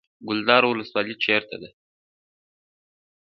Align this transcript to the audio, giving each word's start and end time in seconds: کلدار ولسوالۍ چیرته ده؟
کلدار 0.25 0.63
ولسوالۍ 0.67 1.15
چیرته 1.23 1.55
ده؟ 1.61 1.69